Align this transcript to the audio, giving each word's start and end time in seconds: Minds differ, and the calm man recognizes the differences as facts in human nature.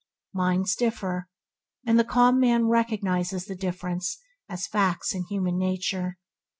Minds 0.33 0.75
differ, 0.75 1.27
and 1.85 1.99
the 1.99 2.03
calm 2.03 2.39
man 2.39 2.65
recognizes 2.67 3.45
the 3.45 3.53
differences 3.53 4.17
as 4.49 4.65
facts 4.65 5.13
in 5.13 5.25
human 5.25 5.59
nature. 5.59 6.17